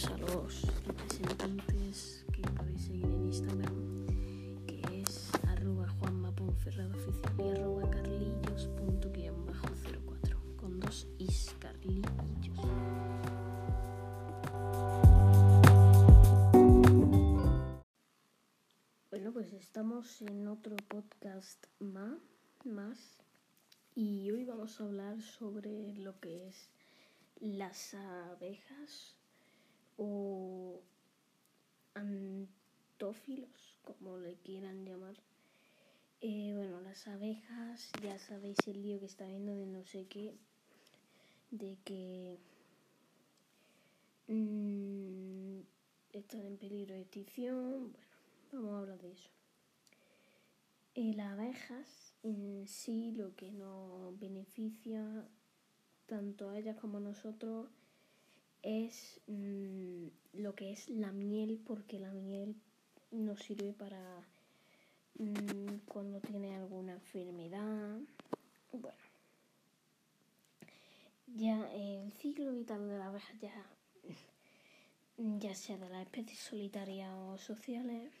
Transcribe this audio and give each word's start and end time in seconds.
pues 0.00 0.12
a 0.12 0.16
los 0.18 0.62
representantes 0.86 2.24
que 2.32 2.42
podéis 2.42 2.82
seguir 2.82 3.04
en 3.04 3.26
Instagram, 3.26 4.06
que 4.66 4.80
es 5.02 5.30
arroba 5.48 5.88
juanmaponferrado 5.98 6.94
oficial 6.94 7.34
y 7.38 7.48
arroba 7.50 7.90
carlillos.04 7.90 10.56
con 10.56 10.80
dos 10.80 11.06
is 11.18 11.54
carlillos. 11.58 12.10
Bueno, 19.10 19.32
pues 19.32 19.52
estamos 19.52 20.22
en 20.22 20.48
otro 20.48 20.76
podcast 20.88 21.66
más, 21.78 22.18
más 22.64 23.22
y 23.94 24.30
hoy 24.30 24.44
vamos 24.44 24.80
a 24.80 24.84
hablar 24.84 25.20
sobre 25.20 25.94
lo 25.96 26.18
que 26.20 26.48
es 26.48 26.70
las 27.40 27.92
abejas 27.94 29.19
o 30.02 30.80
antófilos, 31.92 33.78
como 33.84 34.16
le 34.16 34.36
quieran 34.36 34.86
llamar. 34.86 35.14
Eh, 36.22 36.54
bueno, 36.56 36.80
las 36.80 37.06
abejas, 37.06 37.92
ya 38.02 38.18
sabéis 38.18 38.56
el 38.66 38.82
lío 38.82 38.98
que 38.98 39.04
está 39.04 39.26
viendo 39.26 39.54
de 39.54 39.66
no 39.66 39.84
sé 39.84 40.06
qué, 40.06 40.34
de 41.50 41.76
que 41.84 42.38
mmm, 44.28 45.60
están 46.12 46.46
en 46.46 46.56
peligro 46.56 46.94
de 46.94 47.02
extinción. 47.02 47.92
Bueno, 48.50 48.66
vamos 48.66 48.72
a 48.72 48.78
hablar 48.78 49.02
de 49.02 49.12
eso. 49.12 49.28
Eh, 50.94 51.12
las 51.14 51.32
abejas 51.32 52.14
en 52.22 52.66
sí 52.66 53.12
lo 53.12 53.36
que 53.36 53.52
nos 53.52 54.18
beneficia 54.18 55.28
tanto 56.06 56.48
a 56.48 56.58
ellas 56.58 56.76
como 56.78 56.98
a 56.98 57.00
nosotros 57.00 57.68
es 58.62 59.20
mmm, 59.26 60.08
lo 60.34 60.54
que 60.54 60.72
es 60.72 60.88
la 60.88 61.12
miel, 61.12 61.60
porque 61.66 61.98
la 61.98 62.12
miel 62.12 62.54
nos 63.10 63.40
sirve 63.40 63.72
para 63.72 64.00
mmm, 65.14 65.78
cuando 65.86 66.20
tiene 66.20 66.54
alguna 66.56 66.92
enfermedad. 66.92 67.98
Bueno, 68.72 68.98
ya 71.26 71.72
el 71.72 72.12
ciclo 72.12 72.52
vital 72.52 72.88
de 72.88 72.98
la 72.98 73.06
abeja 73.06 73.32
ya, 73.40 73.66
ya 75.16 75.54
sea 75.54 75.76
de 75.76 75.88
las 75.88 76.02
especies 76.02 76.38
solitarias 76.38 77.12
o 77.14 77.38
sociales, 77.38 78.12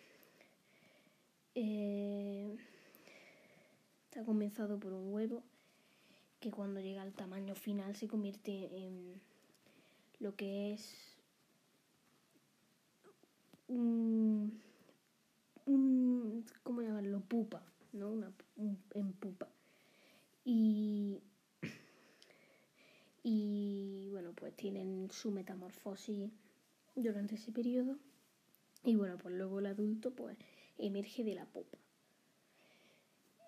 eh, 1.54 2.56
está 4.04 4.24
comenzado 4.24 4.78
por 4.78 4.92
un 4.92 5.12
huevo 5.12 5.42
que 6.40 6.50
cuando 6.50 6.80
llega 6.80 7.02
al 7.02 7.12
tamaño 7.12 7.54
final 7.54 7.94
se 7.94 8.08
convierte 8.08 8.76
en 8.76 9.20
lo 10.20 10.36
que 10.36 10.72
es 10.74 11.16
un, 13.68 14.60
un 15.66 16.44
¿cómo 16.62 16.82
llamarlo? 16.82 17.20
Pupa, 17.20 17.62
¿no? 17.92 18.10
Una, 18.10 18.32
un, 18.56 18.78
en 18.94 19.12
pupa. 19.14 19.48
Y, 20.44 21.20
y 23.22 24.08
bueno, 24.10 24.32
pues 24.34 24.54
tienen 24.56 25.10
su 25.10 25.30
metamorfosis 25.30 26.30
durante 26.94 27.34
ese 27.34 27.50
periodo. 27.50 27.98
Y 28.84 28.96
bueno, 28.96 29.18
pues 29.18 29.34
luego 29.34 29.58
el 29.58 29.66
adulto 29.66 30.14
pues 30.14 30.36
emerge 30.78 31.24
de 31.24 31.34
la 31.34 31.46
pupa. 31.46 31.78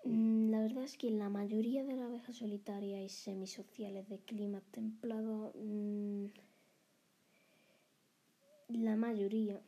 Mm, 0.05 0.49
la 0.49 0.59
verdad 0.61 0.83
es 0.83 0.97
que 0.97 1.09
la 1.09 1.29
mayoría 1.29 1.83
de 1.83 1.95
las 1.95 2.07
abejas 2.07 2.35
solitarias 2.35 3.01
y 3.01 3.09
semisociales 3.09 4.09
de 4.09 4.19
clima 4.19 4.61
templado, 4.71 5.53
mmm, 5.55 6.12
la 8.73 8.95
mayoría, 8.95 9.61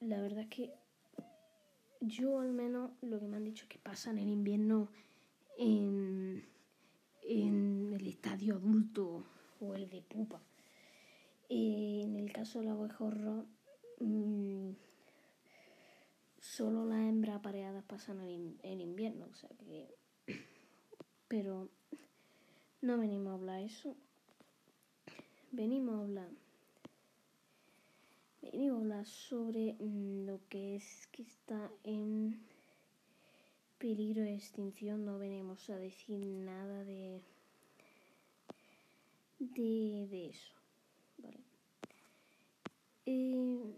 la 0.00 0.20
verdad 0.20 0.40
es 0.44 0.48
que 0.48 0.74
yo 2.00 2.40
al 2.40 2.52
menos 2.52 2.90
lo 3.02 3.18
que 3.18 3.26
me 3.26 3.36
han 3.36 3.44
dicho 3.44 3.64
es 3.64 3.68
que 3.68 3.78
pasan 3.78 4.18
el 4.18 4.28
invierno 4.28 4.88
en, 5.58 6.44
en 7.22 7.92
el 7.92 8.06
estadio 8.06 8.56
adulto 8.56 9.24
o 9.60 9.74
el 9.74 9.88
de 9.88 10.02
pupa. 10.02 10.42
Eh, 11.48 12.02
en 12.04 12.16
el 12.16 12.32
caso 12.32 12.60
del 12.60 12.68
abejorro, 12.68 13.46
mmm, 14.00 14.70
solo 16.40 16.84
las 16.84 17.00
hembras 17.00 17.36
apareadas 17.36 17.84
pasan 17.84 18.20
el, 18.20 18.58
el 18.62 18.80
invierno, 18.80 19.26
o 19.30 19.34
sea 19.34 19.50
que... 19.50 19.94
Pero 21.28 21.70
no 22.80 22.98
venimos 22.98 23.30
a 23.30 23.34
hablar 23.34 23.60
eso. 23.62 23.96
Venimos 25.52 25.94
a 25.94 26.02
hablar... 26.02 26.28
Venimos 28.52 28.90
a 28.92 29.04
sobre 29.04 29.74
mmm, 29.78 30.26
lo 30.26 30.38
que 30.48 30.76
es 30.76 31.06
que 31.12 31.22
está 31.22 31.70
en 31.82 32.40
peligro 33.78 34.22
de 34.22 34.34
extinción. 34.34 35.04
No 35.04 35.18
venimos 35.18 35.70
a 35.70 35.76
decir 35.76 36.18
nada 36.18 36.84
de... 36.84 37.22
De, 39.38 40.26
eso. 40.28 40.54
Vale. 41.18 41.40
Eh, 43.06 43.74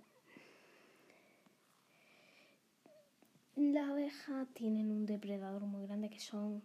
Las 3.56 3.88
abejas 3.88 4.48
tienen 4.52 4.90
un 4.90 5.06
depredador 5.06 5.62
muy 5.62 5.86
grande 5.86 6.10
que 6.10 6.20
son 6.20 6.62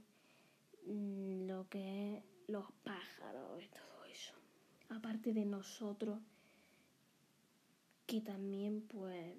mmm, 0.88 1.48
lo 1.48 1.70
que 1.70 2.18
es 2.18 2.24
los 2.48 2.66
pájaros 2.84 3.64
y 3.64 3.68
todo 3.70 4.06
eso. 4.12 4.34
Aparte 4.90 5.34
de 5.34 5.46
nosotros, 5.46 6.20
que 8.12 8.20
también 8.20 8.82
pues 8.90 9.38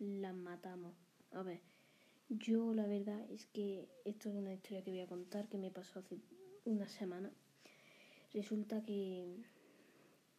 las 0.00 0.34
matamos. 0.34 0.92
A 1.30 1.44
ver, 1.44 1.60
yo 2.28 2.74
la 2.74 2.88
verdad 2.88 3.24
es 3.30 3.46
que 3.46 3.88
esto 4.04 4.30
es 4.30 4.34
una 4.34 4.52
historia 4.52 4.82
que 4.82 4.90
voy 4.90 4.98
a 4.98 5.06
contar 5.06 5.46
que 5.46 5.58
me 5.58 5.70
pasó 5.70 6.00
hace 6.00 6.18
una 6.64 6.88
semana. 6.88 7.30
Resulta 8.34 8.82
que 8.82 9.36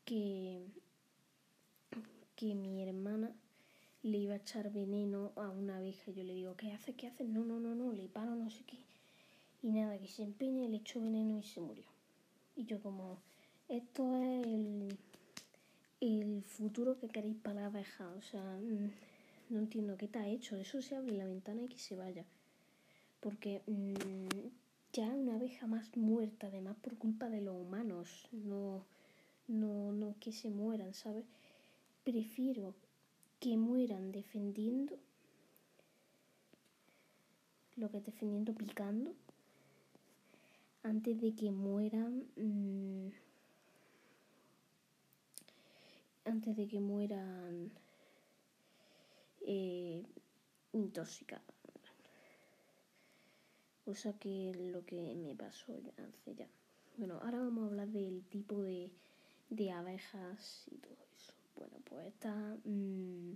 que 0.04 0.66
que 2.36 2.56
mi 2.56 2.84
hermana 2.84 3.34
le 4.02 4.18
iba 4.18 4.34
a 4.34 4.44
echar 4.44 4.74
veneno 4.74 5.32
a 5.38 5.48
una 5.48 5.78
abeja. 5.78 6.12
Yo 6.12 6.26
le 6.26 6.34
digo, 6.34 6.58
¿qué 6.58 6.74
haces? 6.74 6.94
¿Qué 6.98 7.08
haces? 7.08 7.30
No, 7.30 7.46
no, 7.46 7.58
no, 7.58 7.74
no, 7.74 7.94
le 7.94 8.10
paro, 8.10 8.36
no 8.36 8.50
sé 8.50 8.66
qué. 8.66 8.80
Y 9.62 9.72
nada, 9.72 9.98
que 9.98 10.10
se 10.10 10.24
empeña, 10.24 10.68
le 10.68 10.76
echó 10.76 11.00
veneno 11.00 11.40
y 11.40 11.44
se 11.44 11.62
murió. 11.62 11.86
Y 12.58 12.66
yo 12.66 12.82
como, 12.82 13.22
esto 13.70 14.18
es 14.18 14.46
el, 14.46 14.98
el 16.04 16.44
futuro 16.44 17.00
que 17.00 17.08
queréis 17.08 17.38
para 17.38 17.62
la 17.62 17.66
abeja. 17.68 18.10
O 18.18 18.22
sea, 18.22 18.42
mm, 18.42 18.92
no 19.50 19.60
entiendo 19.60 19.98
qué 19.98 20.08
te 20.08 20.20
ha 20.20 20.28
hecho. 20.28 20.58
Eso 20.58 20.82
se 20.82 20.96
abre 20.96 21.14
la 21.14 21.26
ventana 21.26 21.62
y 21.62 21.68
que 21.68 21.80
se 21.80 21.96
vaya. 21.96 22.26
Porque 23.22 23.62
mmm, 23.68 24.50
ya 24.92 25.08
una 25.08 25.36
abeja 25.36 25.66
más 25.68 25.96
muerta, 25.96 26.48
además 26.48 26.76
por 26.82 26.98
culpa 26.98 27.30
de 27.30 27.42
los 27.42 27.56
humanos. 27.56 28.28
No, 28.32 28.84
no, 29.48 29.94
no 29.94 30.16
que 30.20 30.32
se 30.32 30.50
mueran, 30.50 30.94
¿sabes? 30.94 31.26
Prefiero 32.04 32.74
que 33.40 33.56
mueran 33.58 34.12
defendiendo 34.12 34.98
lo 37.76 37.90
que 37.90 38.02
defendiendo 38.02 38.54
picando 38.54 39.16
antes 40.84 41.20
de 41.20 41.34
que 41.34 41.50
mueran 41.50 42.26
mmm, 42.36 43.10
antes 46.26 46.56
de 46.56 46.68
que 46.68 46.80
mueran 46.80 47.72
eh, 49.42 50.04
intoxicadas 50.72 51.44
cosa 53.86 54.14
que 54.18 54.54
lo 54.72 54.86
que 54.86 55.14
me 55.16 55.36
pasó 55.36 55.74
hace 55.98 56.36
ya. 56.36 56.48
Bueno 56.98 57.20
ahora 57.22 57.40
vamos 57.40 57.66
a 57.66 57.68
hablar 57.68 57.90
del 57.90 58.24
tipo 58.30 58.62
de, 58.62 58.90
de 59.50 59.72
abejas 59.72 60.66
y 60.72 60.78
todo 60.78 61.04
bueno, 61.56 61.78
pues 61.86 62.08
está 62.08 62.58
mmm, 62.64 63.34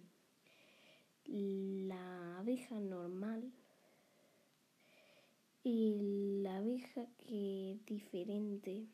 la 1.88 2.39
abeja 2.39 2.80
normal 2.80 3.51
y 5.63 6.42
la 6.42 6.57
abeja 6.57 7.06
que 7.18 7.74
es 7.74 7.86
diferente, 7.86 8.88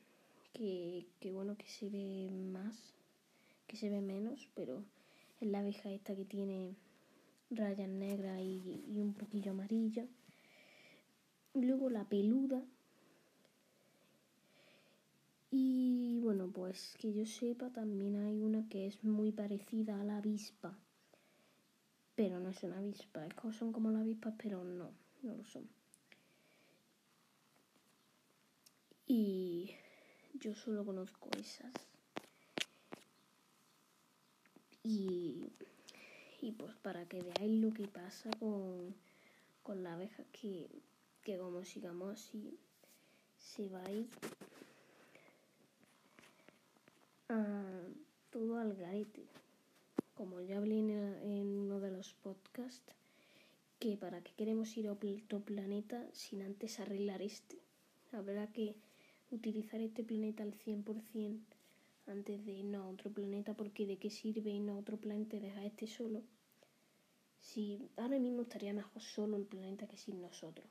que, 0.54 1.06
que 1.20 1.32
bueno, 1.32 1.56
que 1.56 1.68
se 1.68 1.90
ve 1.90 2.30
más, 2.32 2.94
que 3.74 3.80
se 3.80 3.90
ve 3.90 4.02
menos, 4.02 4.52
pero 4.54 4.84
es 5.42 5.48
la 5.48 5.62
abeja 5.62 5.90
esta 5.90 6.16
que 6.16 6.26
tiene 6.26 6.76
rayas 7.50 7.90
negras 7.90 8.40
y, 8.40 8.86
y 8.88 9.00
un 9.00 9.16
poquillo 9.16 9.50
amarilla. 9.50 10.06
Luego 11.56 11.90
la 11.90 12.08
peluda, 12.08 12.64
y 15.50 16.20
bueno, 16.22 16.52
pues 16.52 16.96
que 17.00 17.14
yo 17.14 17.26
sepa, 17.26 17.72
también 17.72 18.16
hay 18.16 18.44
una 18.44 18.70
que 18.70 18.86
es 18.86 19.04
muy 19.04 19.32
parecida 19.32 20.00
a 20.00 20.04
la 20.04 20.18
avispa. 20.18 20.78
Pero 22.16 22.40
no 22.40 22.50
es 22.50 22.62
una 22.62 22.78
avispa. 22.78 23.26
Es 23.26 23.34
como, 23.34 23.54
son 23.54 23.74
como 23.74 23.90
las 23.90 24.02
avispas, 24.02 24.36
pero 24.38 24.64
no, 24.64 24.92
no 25.24 25.36
lo 25.36 25.44
son. 25.46 25.68
Y 29.08 29.72
yo 30.34 30.54
solo 30.54 30.86
conozco 30.86 31.30
esas. 31.40 31.72
Y, 34.84 35.50
y 36.42 36.52
pues 36.52 36.76
para 36.76 37.06
que 37.08 37.22
veáis 37.22 37.62
lo 37.62 37.74
que 37.74 37.88
pasa 37.88 38.30
con, 38.40 38.94
con 39.64 39.84
la 39.84 39.94
abeja, 39.94 40.24
que, 40.34 40.68
que 41.24 41.38
como 41.38 41.64
sigamos 41.64 42.20
así, 42.20 42.58
se 43.38 43.70
va 43.70 43.82
a 43.84 43.92
ir 43.92 44.08
uh, 47.30 47.94
todo 48.30 48.58
al 48.58 48.76
garete. 48.76 49.24
Como 50.16 50.42
ya 50.42 50.58
hablé 50.58 50.80
en, 50.80 50.90
en 50.92 51.48
uno 51.60 51.80
de 51.80 51.92
los 51.92 52.14
podcasts, 52.14 52.94
que 53.80 53.98
para 53.98 54.22
qué 54.22 54.32
queremos 54.34 54.76
ir 54.78 54.88
a 54.88 54.92
otro 54.92 55.40
planeta 55.40 56.06
sin 56.12 56.42
antes 56.42 56.80
arreglar 56.80 57.22
este. 57.22 57.58
Habrá 58.12 58.48
que 58.48 58.76
utilizar 59.32 59.80
este 59.82 60.04
planeta 60.04 60.44
al 60.44 60.54
100% 60.54 61.53
antes 62.08 62.46
de 62.46 62.52
irnos 62.52 62.86
a 62.86 62.90
otro 62.90 63.12
planeta, 63.12 63.54
porque 63.54 63.86
de 63.86 63.98
qué 63.98 64.10
sirve 64.10 64.52
irnos 64.52 64.76
a 64.76 64.80
otro 64.80 64.98
planeta 64.98 65.38
y 65.38 65.40
dejar 65.40 65.66
este 65.66 65.88
solo. 65.88 66.24
Si 67.40 67.90
ahora 67.98 68.20
mismo 68.20 68.44
estaría 68.44 68.74
mejor 68.74 69.02
solo 69.02 69.38
el 69.38 69.46
planeta 69.46 69.88
que 69.88 69.98
sin 69.98 70.22
nosotros. 70.22 70.68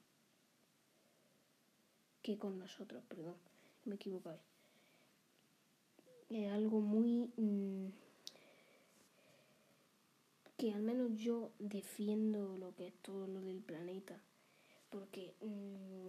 Que 2.23 2.39
con 2.39 2.59
nosotros, 2.59 3.03
perdón, 3.09 3.37
me 3.85 3.97
equivoco 3.97 4.31
ahí. 4.31 4.41
Es 6.31 6.51
algo 6.51 6.81
muy... 6.81 7.31
Mmm, 7.37 7.89
que 10.57 10.73
al 10.73 10.83
menos 10.83 11.19
yo 11.19 11.51
defiendo 11.59 12.57
lo 12.57 12.73
que 12.77 12.87
es 12.87 12.95
todo 13.03 13.27
lo 13.27 13.41
del 13.41 13.61
planeta. 13.61 14.23
Porque, 14.91 15.35
mmm, 15.41 16.07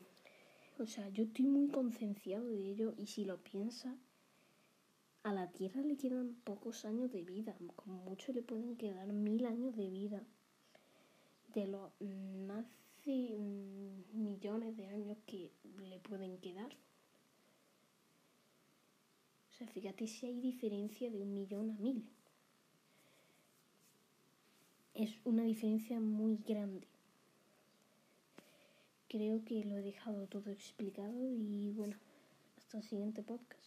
o 0.79 0.85
sea, 0.85 1.09
yo 1.09 1.23
estoy 1.23 1.45
muy 1.45 1.69
concienciado 1.69 2.47
de 2.47 2.69
ello 2.69 2.93
y 2.97 3.07
si 3.07 3.25
lo 3.25 3.43
piensas, 3.43 3.95
a 5.23 5.33
la 5.33 5.51
Tierra 5.51 5.81
le 5.81 5.97
quedan 5.97 6.35
pocos 6.43 6.85
años 6.85 7.11
de 7.11 7.23
vida, 7.23 7.55
como 7.75 7.95
mucho 8.03 8.31
le 8.33 8.41
pueden 8.41 8.75
quedar 8.75 9.07
mil 9.13 9.45
años 9.45 9.75
de 9.75 9.89
vida. 9.89 10.21
De 11.53 11.67
los 11.67 11.91
más 12.47 12.65
de 13.05 13.37
millones 14.13 14.75
de 14.75 14.87
años 14.87 15.17
que 15.25 15.51
le 15.89 15.99
pueden 15.99 16.37
quedar. 16.39 16.75
O 19.49 19.53
sea, 19.55 19.67
fíjate 19.67 20.07
si 20.07 20.25
hay 20.25 20.39
diferencia 20.39 21.09
de 21.11 21.21
un 21.21 21.33
millón 21.33 21.71
a 21.71 21.75
mil 21.79 22.03
es 24.93 25.19
una 25.23 25.43
diferencia 25.43 25.99
muy 25.99 26.37
grande. 26.37 26.87
Creo 29.07 29.43
que 29.43 29.63
lo 29.63 29.77
he 29.77 29.81
dejado 29.81 30.27
todo 30.27 30.51
explicado 30.51 31.29
y 31.31 31.71
bueno, 31.71 31.97
hasta 32.57 32.77
el 32.77 32.83
siguiente 32.83 33.23
podcast. 33.23 33.62